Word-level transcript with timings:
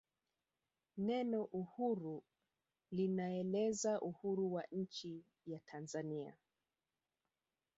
neno 1.07 1.41
uhuru 1.51 2.17
linaeleza 2.95 4.01
uhuru 4.01 4.53
wa 4.53 4.63
nchi 4.71 5.25
ya 5.45 5.59
tanzania 5.59 6.37